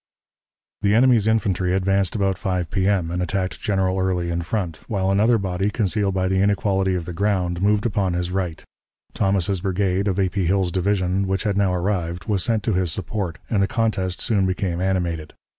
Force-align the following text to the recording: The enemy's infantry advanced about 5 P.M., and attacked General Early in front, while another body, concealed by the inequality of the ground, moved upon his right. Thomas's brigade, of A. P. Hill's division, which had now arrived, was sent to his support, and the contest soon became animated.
The 0.81 0.95
enemy's 0.95 1.27
infantry 1.27 1.75
advanced 1.75 2.15
about 2.15 2.35
5 2.39 2.71
P.M., 2.71 3.11
and 3.11 3.21
attacked 3.21 3.61
General 3.61 3.99
Early 3.99 4.31
in 4.31 4.41
front, 4.41 4.79
while 4.87 5.11
another 5.11 5.37
body, 5.37 5.69
concealed 5.69 6.15
by 6.15 6.27
the 6.27 6.41
inequality 6.41 6.95
of 6.95 7.05
the 7.05 7.13
ground, 7.13 7.61
moved 7.61 7.85
upon 7.85 8.13
his 8.13 8.31
right. 8.31 8.63
Thomas's 9.13 9.61
brigade, 9.61 10.07
of 10.07 10.19
A. 10.19 10.27
P. 10.27 10.47
Hill's 10.47 10.71
division, 10.71 11.27
which 11.27 11.43
had 11.43 11.55
now 11.55 11.71
arrived, 11.71 12.25
was 12.25 12.43
sent 12.43 12.63
to 12.63 12.73
his 12.73 12.91
support, 12.91 13.37
and 13.47 13.61
the 13.61 13.67
contest 13.67 14.21
soon 14.21 14.47
became 14.47 14.81
animated. 14.81 15.35